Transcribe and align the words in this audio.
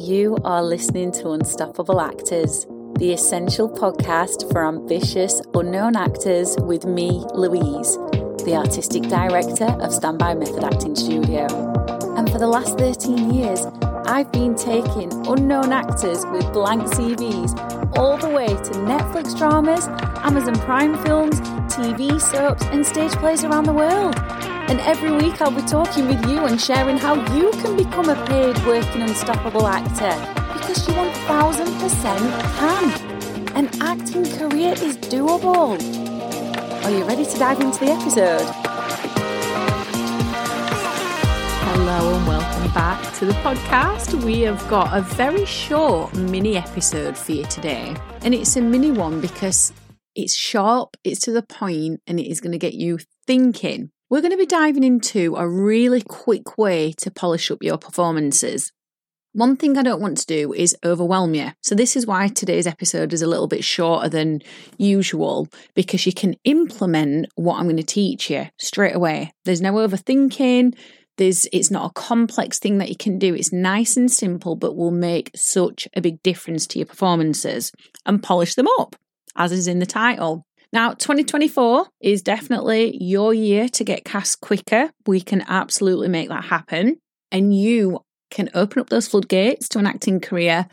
You 0.00 0.38
are 0.44 0.62
listening 0.62 1.10
to 1.14 1.30
Unstoppable 1.30 2.00
Actors, 2.00 2.66
the 3.00 3.12
essential 3.12 3.68
podcast 3.68 4.48
for 4.52 4.64
ambitious, 4.64 5.42
unknown 5.54 5.96
actors 5.96 6.56
with 6.60 6.84
me, 6.84 7.24
Louise, 7.34 7.96
the 8.44 8.54
artistic 8.54 9.02
director 9.08 9.64
of 9.64 9.92
Standby 9.92 10.34
Method 10.34 10.62
Acting 10.62 10.94
Studio. 10.94 11.46
And 12.16 12.30
for 12.30 12.38
the 12.38 12.46
last 12.46 12.78
13 12.78 13.34
years, 13.34 13.66
I've 14.06 14.30
been 14.30 14.54
taking 14.54 15.10
unknown 15.26 15.72
actors 15.72 16.24
with 16.26 16.52
blank 16.52 16.82
CVs 16.82 17.98
all 17.98 18.16
the 18.16 18.30
way 18.30 18.46
to 18.46 18.72
Netflix 18.86 19.36
dramas, 19.36 19.88
Amazon 20.22 20.54
Prime 20.60 20.96
films, 21.04 21.40
TV 21.78 22.20
soaps, 22.20 22.64
and 22.72 22.84
stage 22.84 23.12
plays 23.12 23.44
around 23.44 23.62
the 23.62 23.72
world. 23.72 24.16
And 24.68 24.80
every 24.80 25.12
week 25.12 25.40
I'll 25.40 25.52
be 25.52 25.62
talking 25.62 26.08
with 26.08 26.28
you 26.28 26.44
and 26.44 26.60
sharing 26.60 26.98
how 26.98 27.14
you 27.36 27.52
can 27.52 27.76
become 27.76 28.08
a 28.08 28.16
paid 28.26 28.58
working 28.66 29.02
unstoppable 29.02 29.64
actor 29.64 30.10
because 30.54 30.88
you 30.88 30.94
1000% 30.94 32.40
can. 32.58 33.56
An 33.56 33.70
acting 33.80 34.24
career 34.24 34.72
is 34.72 34.96
doable. 34.96 35.78
Are 36.84 36.90
you 36.90 37.04
ready 37.04 37.24
to 37.24 37.38
dive 37.38 37.60
into 37.60 37.78
the 37.78 37.92
episode? 37.92 38.46
Hello 41.62 42.16
and 42.16 42.26
welcome 42.26 42.74
back 42.74 43.14
to 43.18 43.24
the 43.24 43.34
podcast. 43.34 44.24
We 44.24 44.40
have 44.40 44.68
got 44.68 44.96
a 44.96 45.00
very 45.00 45.46
short 45.46 46.12
mini 46.14 46.56
episode 46.56 47.16
for 47.16 47.30
you 47.30 47.44
today. 47.44 47.94
And 48.22 48.34
it's 48.34 48.56
a 48.56 48.60
mini 48.60 48.90
one 48.90 49.20
because 49.20 49.72
it's 50.18 50.36
sharp, 50.36 50.96
it's 51.04 51.20
to 51.20 51.32
the 51.32 51.42
point, 51.42 52.02
and 52.06 52.20
it 52.20 52.28
is 52.28 52.40
going 52.40 52.52
to 52.52 52.58
get 52.58 52.74
you 52.74 52.98
thinking 53.26 53.90
we're 54.10 54.22
going 54.22 54.32
to 54.32 54.38
be 54.38 54.46
diving 54.46 54.84
into 54.84 55.36
a 55.36 55.46
really 55.46 56.00
quick 56.00 56.56
way 56.56 56.92
to 56.92 57.10
polish 57.10 57.50
up 57.50 57.62
your 57.62 57.76
performances. 57.76 58.72
One 59.32 59.56
thing 59.56 59.76
I 59.76 59.82
don't 59.82 60.00
want 60.00 60.16
to 60.18 60.26
do 60.26 60.54
is 60.54 60.74
overwhelm 60.82 61.34
you. 61.34 61.50
So, 61.62 61.74
this 61.74 61.94
is 61.94 62.06
why 62.06 62.28
today's 62.28 62.66
episode 62.66 63.12
is 63.12 63.20
a 63.20 63.26
little 63.26 63.46
bit 63.46 63.62
shorter 63.62 64.08
than 64.08 64.40
usual 64.78 65.48
because 65.74 66.06
you 66.06 66.14
can 66.14 66.36
implement 66.44 67.26
what 67.34 67.58
I'm 67.58 67.64
going 67.64 67.76
to 67.76 67.82
teach 67.82 68.30
you 68.30 68.46
straight 68.58 68.94
away. 68.94 69.32
There's 69.44 69.60
no 69.60 69.74
overthinking. 69.74 70.74
There's, 71.18 71.46
it's 71.52 71.70
not 71.70 71.90
a 71.90 71.92
complex 71.94 72.58
thing 72.58 72.78
that 72.78 72.88
you 72.88 72.96
can 72.96 73.18
do. 73.18 73.34
It's 73.34 73.52
nice 73.52 73.96
and 73.96 74.10
simple, 74.10 74.56
but 74.56 74.76
will 74.76 74.92
make 74.92 75.30
such 75.34 75.86
a 75.94 76.00
big 76.00 76.22
difference 76.22 76.66
to 76.68 76.78
your 76.78 76.86
performances 76.86 77.72
and 78.06 78.22
polish 78.22 78.54
them 78.54 78.68
up, 78.78 78.96
as 79.38 79.52
is 79.52 79.66
in 79.66 79.78
the 79.78 79.86
title. 79.86 80.44
Now, 80.70 80.92
2024 80.92 81.86
is 82.00 82.20
definitely 82.20 83.02
your 83.02 83.32
year 83.32 83.70
to 83.70 83.84
get 83.84 84.04
cast 84.04 84.40
quicker. 84.42 84.90
We 85.06 85.22
can 85.22 85.42
absolutely 85.48 86.08
make 86.08 86.28
that 86.28 86.44
happen. 86.44 86.98
And 87.32 87.56
you 87.56 88.00
can 88.30 88.50
open 88.52 88.80
up 88.80 88.90
those 88.90 89.08
floodgates 89.08 89.68
to 89.70 89.78
an 89.78 89.86
acting 89.86 90.20
career 90.20 90.68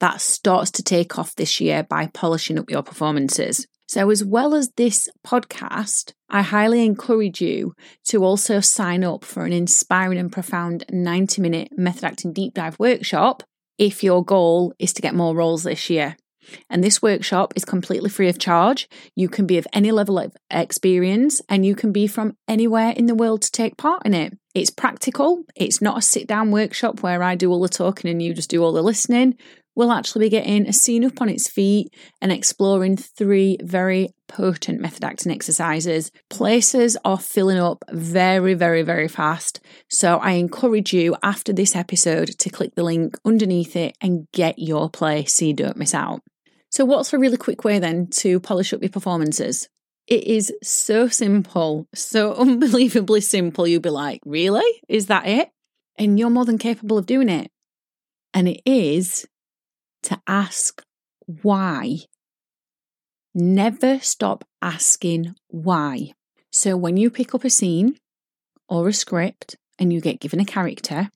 that 0.00 0.20
starts 0.20 0.70
to 0.72 0.82
take 0.82 1.18
off 1.18 1.36
this 1.36 1.60
year 1.60 1.82
by 1.82 2.08
polishing 2.08 2.58
up 2.58 2.70
your 2.70 2.82
performances. 2.82 3.66
So, 3.88 4.10
as 4.10 4.24
well 4.24 4.54
as 4.54 4.70
this 4.76 5.08
podcast, 5.26 6.12
I 6.28 6.42
highly 6.42 6.84
encourage 6.84 7.40
you 7.40 7.74
to 8.08 8.22
also 8.24 8.60
sign 8.60 9.02
up 9.02 9.24
for 9.24 9.44
an 9.44 9.52
inspiring 9.52 10.18
and 10.18 10.30
profound 10.30 10.84
90 10.90 11.42
minute 11.42 11.68
method 11.76 12.04
acting 12.04 12.32
deep 12.32 12.54
dive 12.54 12.78
workshop 12.78 13.42
if 13.78 14.04
your 14.04 14.24
goal 14.24 14.74
is 14.78 14.92
to 14.92 15.02
get 15.02 15.14
more 15.14 15.34
roles 15.34 15.64
this 15.64 15.90
year. 15.90 16.16
And 16.68 16.82
this 16.82 17.02
workshop 17.02 17.52
is 17.56 17.64
completely 17.64 18.10
free 18.10 18.28
of 18.28 18.38
charge. 18.38 18.88
You 19.14 19.28
can 19.28 19.46
be 19.46 19.58
of 19.58 19.66
any 19.72 19.92
level 19.92 20.18
of 20.18 20.36
experience 20.50 21.42
and 21.48 21.64
you 21.64 21.74
can 21.74 21.92
be 21.92 22.06
from 22.06 22.36
anywhere 22.48 22.90
in 22.90 23.06
the 23.06 23.14
world 23.14 23.42
to 23.42 23.52
take 23.52 23.76
part 23.76 24.04
in 24.04 24.14
it. 24.14 24.36
It's 24.54 24.70
practical, 24.70 25.44
it's 25.54 25.80
not 25.80 25.98
a 25.98 26.02
sit 26.02 26.26
down 26.26 26.50
workshop 26.50 27.02
where 27.02 27.22
I 27.22 27.36
do 27.36 27.50
all 27.50 27.60
the 27.60 27.68
talking 27.68 28.10
and 28.10 28.20
you 28.20 28.34
just 28.34 28.50
do 28.50 28.64
all 28.64 28.72
the 28.72 28.82
listening. 28.82 29.36
We'll 29.76 29.92
actually 29.92 30.26
be 30.26 30.30
getting 30.30 30.66
a 30.66 30.72
scene 30.72 31.04
up 31.04 31.22
on 31.22 31.28
its 31.28 31.48
feet 31.48 31.94
and 32.20 32.32
exploring 32.32 32.96
three 32.96 33.56
very 33.62 34.10
potent 34.30 34.80
method 34.80 35.04
acting 35.04 35.32
exercises. 35.32 36.12
Places 36.30 36.96
are 37.04 37.18
filling 37.18 37.58
up 37.58 37.84
very, 37.90 38.54
very, 38.54 38.82
very 38.82 39.08
fast. 39.08 39.60
So 39.88 40.18
I 40.18 40.32
encourage 40.32 40.94
you 40.94 41.16
after 41.22 41.52
this 41.52 41.74
episode 41.74 42.28
to 42.38 42.48
click 42.48 42.76
the 42.76 42.84
link 42.84 43.18
underneath 43.24 43.74
it 43.74 43.96
and 44.00 44.28
get 44.32 44.58
your 44.58 44.88
place 44.88 45.34
so 45.34 45.44
you 45.44 45.54
don't 45.54 45.76
miss 45.76 45.94
out. 45.94 46.22
So, 46.70 46.84
what's 46.84 47.12
a 47.12 47.18
really 47.18 47.36
quick 47.36 47.64
way 47.64 47.80
then 47.80 48.06
to 48.22 48.38
polish 48.38 48.72
up 48.72 48.80
your 48.80 48.90
performances? 48.90 49.68
It 50.06 50.24
is 50.24 50.52
so 50.62 51.08
simple, 51.08 51.88
so 51.94 52.34
unbelievably 52.38 53.22
simple. 53.22 53.66
You'll 53.66 53.80
be 53.80 53.90
like, 53.90 54.20
really? 54.24 54.80
Is 54.88 55.06
that 55.06 55.26
it? 55.26 55.50
And 55.98 56.18
you're 56.18 56.30
more 56.30 56.44
than 56.44 56.58
capable 56.58 56.96
of 56.96 57.06
doing 57.06 57.28
it. 57.28 57.50
And 58.32 58.48
it 58.48 58.60
is 58.64 59.26
to 60.04 60.20
ask 60.26 60.82
why. 61.42 61.98
Never 63.34 64.00
stop 64.00 64.44
asking 64.60 65.34
why. 65.48 66.12
So, 66.50 66.76
when 66.76 66.96
you 66.96 67.10
pick 67.10 67.34
up 67.34 67.44
a 67.44 67.50
scene 67.50 67.96
or 68.68 68.88
a 68.88 68.92
script 68.92 69.56
and 69.78 69.92
you 69.92 70.00
get 70.00 70.20
given 70.20 70.40
a 70.40 70.44
character, 70.44 71.10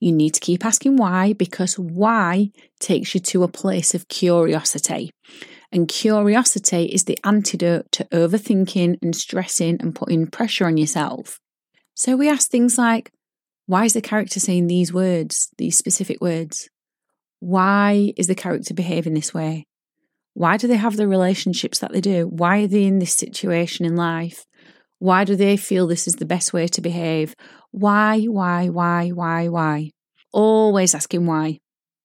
you 0.00 0.12
need 0.12 0.34
to 0.34 0.40
keep 0.40 0.64
asking 0.64 0.96
why 0.96 1.34
because 1.34 1.78
why 1.78 2.50
takes 2.80 3.14
you 3.14 3.20
to 3.20 3.42
a 3.42 3.48
place 3.48 3.94
of 3.94 4.08
curiosity. 4.08 5.10
And 5.70 5.88
curiosity 5.88 6.84
is 6.84 7.04
the 7.04 7.18
antidote 7.24 7.90
to 7.92 8.04
overthinking 8.04 8.98
and 9.02 9.14
stressing 9.14 9.78
and 9.80 9.94
putting 9.94 10.26
pressure 10.26 10.66
on 10.66 10.76
yourself. 10.76 11.40
So 11.94 12.16
we 12.16 12.28
ask 12.28 12.50
things 12.50 12.78
like, 12.78 13.10
why 13.66 13.84
is 13.84 13.94
the 13.94 14.00
character 14.00 14.40
saying 14.40 14.66
these 14.66 14.92
words, 14.92 15.48
these 15.58 15.76
specific 15.76 16.20
words? 16.20 16.68
Why 17.40 18.12
is 18.16 18.26
the 18.26 18.34
character 18.34 18.74
behaving 18.74 19.14
this 19.14 19.32
way? 19.32 19.66
Why 20.34 20.56
do 20.56 20.66
they 20.66 20.76
have 20.76 20.96
the 20.96 21.08
relationships 21.08 21.78
that 21.78 21.92
they 21.92 22.00
do? 22.00 22.26
Why 22.26 22.62
are 22.62 22.66
they 22.66 22.84
in 22.84 22.98
this 22.98 23.14
situation 23.14 23.86
in 23.86 23.96
life? 23.96 24.44
Why 24.98 25.24
do 25.24 25.36
they 25.36 25.56
feel 25.56 25.86
this 25.86 26.06
is 26.06 26.14
the 26.14 26.26
best 26.26 26.52
way 26.52 26.66
to 26.68 26.80
behave? 26.80 27.34
Why, 27.70 28.24
why, 28.24 28.68
why, 28.68 29.10
why, 29.10 29.48
why? 29.48 29.90
Always 30.32 30.94
asking 30.94 31.26
why. 31.26 31.60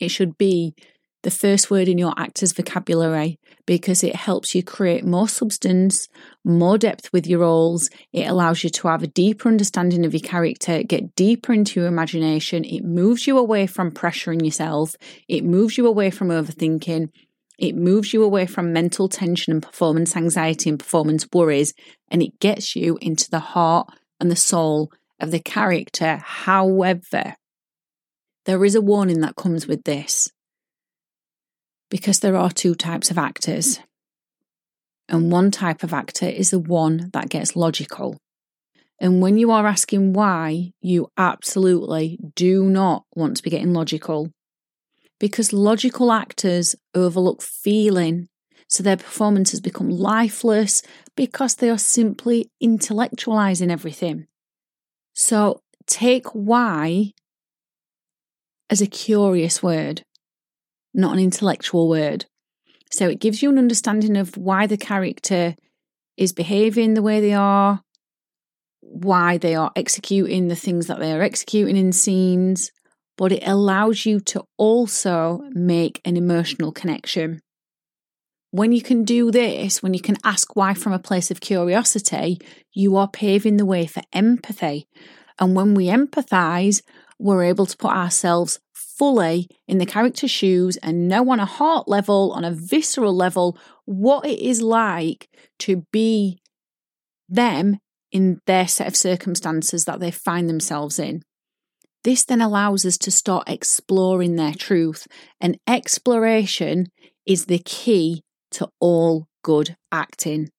It 0.00 0.10
should 0.10 0.38
be 0.38 0.74
the 1.22 1.30
first 1.30 1.70
word 1.70 1.88
in 1.88 1.98
your 1.98 2.14
actor's 2.16 2.52
vocabulary 2.52 3.38
because 3.66 4.02
it 4.02 4.16
helps 4.16 4.54
you 4.54 4.62
create 4.62 5.04
more 5.04 5.28
substance, 5.28 6.08
more 6.44 6.76
depth 6.76 7.12
with 7.12 7.26
your 7.26 7.40
roles. 7.40 7.90
It 8.12 8.28
allows 8.28 8.64
you 8.64 8.70
to 8.70 8.88
have 8.88 9.02
a 9.02 9.08
deeper 9.08 9.48
understanding 9.48 10.04
of 10.04 10.12
your 10.12 10.20
character, 10.20 10.82
get 10.82 11.14
deeper 11.14 11.52
into 11.52 11.80
your 11.80 11.88
imagination. 11.88 12.64
It 12.64 12.84
moves 12.84 13.26
you 13.26 13.38
away 13.38 13.66
from 13.66 13.92
pressuring 13.92 14.44
yourself, 14.44 14.96
it 15.28 15.44
moves 15.44 15.78
you 15.78 15.86
away 15.86 16.10
from 16.10 16.28
overthinking. 16.28 17.08
It 17.62 17.76
moves 17.76 18.12
you 18.12 18.24
away 18.24 18.46
from 18.46 18.72
mental 18.72 19.08
tension 19.08 19.52
and 19.52 19.62
performance 19.62 20.16
anxiety 20.16 20.68
and 20.68 20.80
performance 20.80 21.28
worries, 21.32 21.72
and 22.10 22.20
it 22.20 22.40
gets 22.40 22.74
you 22.74 22.98
into 23.00 23.30
the 23.30 23.38
heart 23.38 23.88
and 24.18 24.28
the 24.28 24.36
soul 24.36 24.90
of 25.20 25.30
the 25.30 25.38
character. 25.38 26.16
However, 26.16 27.36
there 28.46 28.64
is 28.64 28.74
a 28.74 28.80
warning 28.80 29.20
that 29.20 29.36
comes 29.36 29.68
with 29.68 29.84
this 29.84 30.28
because 31.88 32.18
there 32.18 32.36
are 32.36 32.50
two 32.50 32.74
types 32.74 33.12
of 33.12 33.18
actors. 33.18 33.78
And 35.08 35.30
one 35.30 35.52
type 35.52 35.84
of 35.84 35.94
actor 35.94 36.26
is 36.26 36.50
the 36.50 36.58
one 36.58 37.10
that 37.12 37.28
gets 37.28 37.54
logical. 37.54 38.18
And 38.98 39.22
when 39.22 39.38
you 39.38 39.52
are 39.52 39.68
asking 39.68 40.14
why, 40.14 40.72
you 40.80 41.10
absolutely 41.16 42.18
do 42.34 42.64
not 42.64 43.04
want 43.14 43.36
to 43.36 43.42
be 43.44 43.50
getting 43.50 43.72
logical. 43.72 44.32
Because 45.22 45.52
logical 45.52 46.10
actors 46.10 46.74
overlook 46.96 47.42
feeling, 47.42 48.26
so 48.66 48.82
their 48.82 48.96
performances 48.96 49.60
become 49.60 49.88
lifeless 49.88 50.82
because 51.14 51.54
they 51.54 51.70
are 51.70 51.78
simply 51.78 52.50
intellectualizing 52.60 53.70
everything. 53.70 54.26
So 55.14 55.60
take 55.86 56.26
why 56.30 57.12
as 58.68 58.80
a 58.80 58.88
curious 58.88 59.62
word, 59.62 60.02
not 60.92 61.12
an 61.12 61.20
intellectual 61.20 61.88
word. 61.88 62.26
So 62.90 63.08
it 63.08 63.20
gives 63.20 63.44
you 63.44 63.50
an 63.50 63.58
understanding 63.58 64.16
of 64.16 64.36
why 64.36 64.66
the 64.66 64.76
character 64.76 65.54
is 66.16 66.32
behaving 66.32 66.94
the 66.94 67.02
way 67.02 67.20
they 67.20 67.34
are, 67.34 67.80
why 68.80 69.38
they 69.38 69.54
are 69.54 69.70
executing 69.76 70.48
the 70.48 70.56
things 70.56 70.88
that 70.88 70.98
they 70.98 71.12
are 71.12 71.22
executing 71.22 71.76
in 71.76 71.92
scenes, 71.92 72.72
but 73.16 73.32
it 73.32 73.46
allows 73.46 74.06
you 74.06 74.20
to 74.20 74.44
also 74.56 75.42
make 75.50 76.00
an 76.04 76.16
emotional 76.16 76.72
connection. 76.72 77.40
When 78.50 78.72
you 78.72 78.82
can 78.82 79.04
do 79.04 79.30
this, 79.30 79.82
when 79.82 79.94
you 79.94 80.00
can 80.00 80.16
ask 80.24 80.54
why 80.54 80.74
from 80.74 80.92
a 80.92 80.98
place 80.98 81.30
of 81.30 81.40
curiosity, 81.40 82.38
you 82.72 82.96
are 82.96 83.08
paving 83.08 83.56
the 83.56 83.64
way 83.64 83.86
for 83.86 84.02
empathy. 84.12 84.86
And 85.38 85.56
when 85.56 85.74
we 85.74 85.86
empathize, 85.86 86.82
we're 87.18 87.44
able 87.44 87.66
to 87.66 87.76
put 87.76 87.92
ourselves 87.92 88.60
fully 88.74 89.48
in 89.66 89.78
the 89.78 89.86
character's 89.86 90.30
shoes 90.30 90.76
and 90.78 91.08
know 91.08 91.30
on 91.30 91.40
a 91.40 91.46
heart 91.46 91.88
level, 91.88 92.32
on 92.32 92.44
a 92.44 92.50
visceral 92.50 93.14
level, 93.14 93.56
what 93.84 94.26
it 94.26 94.38
is 94.38 94.60
like 94.60 95.28
to 95.60 95.86
be 95.92 96.38
them 97.28 97.78
in 98.10 98.40
their 98.46 98.68
set 98.68 98.86
of 98.86 98.94
circumstances 98.94 99.86
that 99.86 100.00
they 100.00 100.10
find 100.10 100.48
themselves 100.48 100.98
in. 100.98 101.22
This 102.04 102.24
then 102.24 102.40
allows 102.40 102.84
us 102.84 102.98
to 102.98 103.10
start 103.10 103.48
exploring 103.48 104.36
their 104.36 104.54
truth, 104.54 105.06
and 105.40 105.58
exploration 105.68 106.88
is 107.26 107.46
the 107.46 107.60
key 107.60 108.22
to 108.52 108.68
all 108.80 109.26
good 109.42 109.76
acting. 109.90 110.50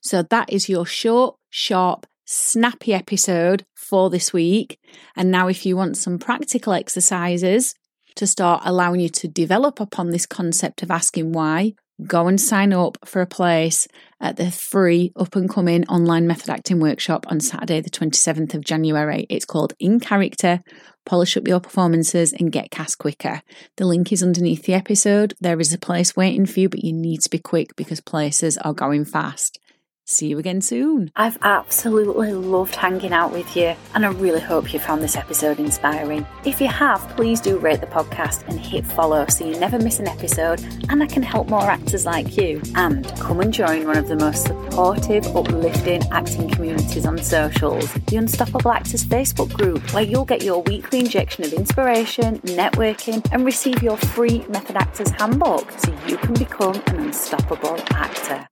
So, 0.00 0.22
that 0.22 0.52
is 0.52 0.68
your 0.68 0.86
short, 0.86 1.36
sharp, 1.50 2.06
snappy 2.24 2.94
episode 2.94 3.64
for 3.74 4.10
this 4.10 4.32
week. 4.32 4.78
And 5.16 5.30
now, 5.30 5.48
if 5.48 5.66
you 5.66 5.76
want 5.76 5.96
some 5.96 6.18
practical 6.18 6.72
exercises 6.72 7.74
to 8.14 8.26
start 8.26 8.62
allowing 8.64 9.00
you 9.00 9.08
to 9.08 9.28
develop 9.28 9.80
upon 9.80 10.10
this 10.10 10.26
concept 10.26 10.82
of 10.82 10.90
asking 10.90 11.32
why, 11.32 11.74
go 12.06 12.26
and 12.26 12.40
sign 12.40 12.72
up 12.72 12.98
for 13.04 13.22
a 13.22 13.26
place 13.26 13.88
at 14.20 14.36
the 14.36 14.50
free 14.50 15.12
up 15.16 15.34
and 15.36 15.48
coming 15.48 15.86
online 15.88 16.26
method 16.26 16.50
acting 16.50 16.80
workshop 16.80 17.26
on 17.28 17.40
Saturday, 17.40 17.80
the 17.80 17.90
27th 17.90 18.54
of 18.54 18.64
January. 18.64 19.26
It's 19.28 19.44
called 19.44 19.74
In 19.78 20.00
Character 20.00 20.62
Polish 21.04 21.36
Up 21.36 21.48
Your 21.48 21.60
Performances 21.60 22.32
and 22.32 22.52
Get 22.52 22.70
Cast 22.70 22.98
Quicker. 22.98 23.42
The 23.76 23.86
link 23.86 24.12
is 24.12 24.22
underneath 24.22 24.64
the 24.64 24.74
episode. 24.74 25.34
There 25.40 25.60
is 25.60 25.72
a 25.72 25.78
place 25.78 26.16
waiting 26.16 26.46
for 26.46 26.60
you, 26.60 26.68
but 26.68 26.84
you 26.84 26.92
need 26.92 27.20
to 27.22 27.30
be 27.30 27.38
quick 27.38 27.74
because 27.76 28.00
places 28.00 28.56
are 28.58 28.72
going 28.72 29.04
fast. 29.04 29.58
See 30.04 30.26
you 30.26 30.38
again 30.38 30.60
soon. 30.60 31.10
I've 31.14 31.38
absolutely 31.42 32.32
loved 32.32 32.74
hanging 32.74 33.12
out 33.12 33.32
with 33.32 33.56
you, 33.56 33.74
and 33.94 34.04
I 34.04 34.10
really 34.10 34.40
hope 34.40 34.72
you 34.72 34.80
found 34.80 35.00
this 35.00 35.16
episode 35.16 35.60
inspiring. 35.60 36.26
If 36.44 36.60
you 36.60 36.66
have, 36.66 37.00
please 37.16 37.40
do 37.40 37.56
rate 37.56 37.80
the 37.80 37.86
podcast 37.86 38.46
and 38.48 38.58
hit 38.58 38.84
follow 38.84 39.26
so 39.28 39.46
you 39.46 39.58
never 39.60 39.78
miss 39.78 40.00
an 40.00 40.08
episode, 40.08 40.60
and 40.88 41.02
I 41.02 41.06
can 41.06 41.22
help 41.22 41.48
more 41.48 41.70
actors 41.70 42.04
like 42.04 42.36
you. 42.36 42.60
And 42.74 43.06
come 43.20 43.40
and 43.40 43.54
join 43.54 43.86
one 43.86 43.96
of 43.96 44.08
the 44.08 44.16
most 44.16 44.46
supportive, 44.46 45.24
uplifting 45.36 46.02
acting 46.10 46.50
communities 46.50 47.06
on 47.06 47.16
socials, 47.18 47.92
the 47.94 48.16
Unstoppable 48.16 48.72
Actors 48.72 49.04
Facebook 49.04 49.52
group, 49.52 49.94
where 49.94 50.02
you'll 50.02 50.24
get 50.24 50.42
your 50.42 50.62
weekly 50.62 50.98
injection 50.98 51.44
of 51.44 51.52
inspiration, 51.52 52.38
networking, 52.40 53.26
and 53.32 53.44
receive 53.44 53.82
your 53.82 53.96
free 53.96 54.44
Method 54.48 54.76
Actors 54.76 55.10
handbook 55.10 55.70
so 55.78 55.96
you 56.08 56.16
can 56.16 56.34
become 56.34 56.74
an 56.88 56.96
unstoppable 56.96 57.78
actor. 57.92 58.48